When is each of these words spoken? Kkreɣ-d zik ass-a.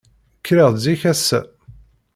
Kkreɣ-d 0.39 0.75
zik 0.83 1.01
ass-a. 1.11 1.39